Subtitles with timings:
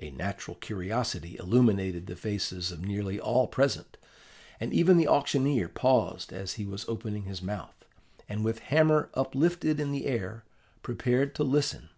[0.00, 3.96] A natural curiosity illuminated the faces of nearly all present;
[4.58, 7.84] and even the auctioneer paused as he was opening his mouth,
[8.28, 10.42] and with hammer uplifted in the air,
[10.82, 11.90] prepared to listen.